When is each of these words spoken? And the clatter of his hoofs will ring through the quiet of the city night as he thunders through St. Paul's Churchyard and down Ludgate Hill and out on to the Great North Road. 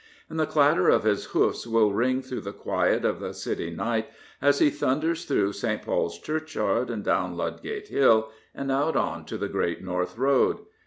And 0.31 0.39
the 0.39 0.47
clatter 0.47 0.89
of 0.89 1.03
his 1.03 1.25
hoofs 1.25 1.67
will 1.67 1.93
ring 1.93 2.23
through 2.23 2.41
the 2.41 2.53
quiet 2.53 3.05
of 3.05 3.19
the 3.19 3.35
city 3.35 3.69
night 3.69 4.09
as 4.41 4.57
he 4.57 4.71
thunders 4.71 5.25
through 5.25 5.53
St. 5.53 5.83
Paul's 5.83 6.17
Churchyard 6.17 6.89
and 6.89 7.03
down 7.03 7.37
Ludgate 7.37 7.89
Hill 7.89 8.31
and 8.55 8.71
out 8.71 8.95
on 8.95 9.25
to 9.25 9.37
the 9.37 9.47
Great 9.47 9.83
North 9.83 10.17
Road. 10.17 10.57